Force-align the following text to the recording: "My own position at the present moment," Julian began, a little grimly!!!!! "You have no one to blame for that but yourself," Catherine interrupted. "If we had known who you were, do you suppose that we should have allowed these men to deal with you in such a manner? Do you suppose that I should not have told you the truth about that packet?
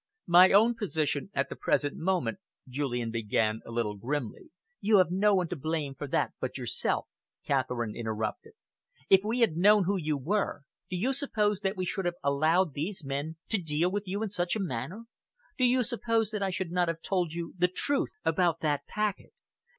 "My 0.25 0.51
own 0.51 0.73
position 0.73 1.29
at 1.35 1.49
the 1.49 1.55
present 1.55 1.95
moment," 1.95 2.39
Julian 2.67 3.11
began, 3.11 3.61
a 3.67 3.69
little 3.69 3.95
grimly!!!!! 3.95 4.49
"You 4.81 4.97
have 4.97 5.11
no 5.11 5.35
one 5.35 5.47
to 5.49 5.55
blame 5.55 5.93
for 5.93 6.07
that 6.07 6.31
but 6.39 6.57
yourself," 6.57 7.05
Catherine 7.45 7.95
interrupted. 7.95 8.53
"If 9.11 9.19
we 9.23 9.41
had 9.41 9.55
known 9.57 9.83
who 9.83 9.97
you 9.97 10.17
were, 10.17 10.63
do 10.89 10.95
you 10.95 11.13
suppose 11.13 11.59
that 11.59 11.77
we 11.77 11.85
should 11.85 12.05
have 12.05 12.15
allowed 12.23 12.73
these 12.73 13.05
men 13.05 13.35
to 13.49 13.61
deal 13.61 13.91
with 13.91 14.07
you 14.07 14.23
in 14.23 14.31
such 14.31 14.55
a 14.55 14.59
manner? 14.59 15.03
Do 15.55 15.65
you 15.65 15.83
suppose 15.83 16.31
that 16.31 16.41
I 16.41 16.49
should 16.49 16.71
not 16.71 16.87
have 16.87 17.03
told 17.03 17.33
you 17.33 17.53
the 17.59 17.67
truth 17.67 18.09
about 18.25 18.61
that 18.61 18.87
packet? 18.87 19.33